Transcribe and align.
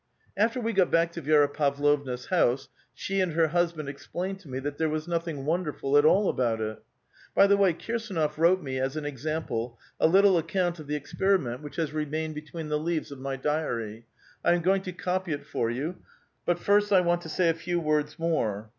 After 0.35 0.59
we 0.59 0.73
got 0.73 0.89
back 0.89 1.11
to 1.11 1.21
Vi^ra 1.21 1.53
Pavlovna's 1.53 2.25
house, 2.29 2.69
sho 2.95 3.13
and 3.13 3.33
her 3.33 3.49
husband 3.49 3.87
explained 3.87 4.39
to 4.39 4.49
me 4.49 4.57
that 4.57 4.79
there 4.79 4.89
was 4.89 5.07
nothing 5.07 5.45
wonderful 5.45 5.95
at 5.95 6.05
all 6.05 6.27
about 6.27 6.59
it. 6.59 6.81
By 7.35 7.45
the 7.45 7.55
way, 7.55 7.71
Kirsdnof 7.73 8.35
wrote 8.39 8.63
me 8.63 8.79
as 8.79 8.95
an 8.97 9.05
exam 9.05 9.43
ple 9.43 9.77
a 9.99 10.07
little 10.07 10.39
account 10.39 10.79
of 10.79 10.87
the 10.87 10.95
experiment 10.95 11.61
which 11.61 11.75
has 11.75 11.93
remained 11.93 12.31
A 12.35 12.41
VITAL 12.41 12.49
QUESTION. 12.53 12.69
393 12.69 12.69
between 12.69 12.69
the 12.69 12.83
leaves 12.83 13.11
of 13.11 13.19
my 13.19 13.35
diary. 13.35 14.07
I 14.43 14.53
am 14.55 14.63
going 14.63 14.81
to 14.81 14.91
copy 14.91 15.33
it 15.33 15.45
for 15.45 15.69
you; 15.69 15.97
but 16.47 16.57
first 16.57 16.91
I 16.91 17.01
want 17.01 17.21
to 17.21 17.29
say 17.29 17.49
a 17.49 17.53
few 17.53 17.79
words 17.79 18.17
more. 18.17 18.69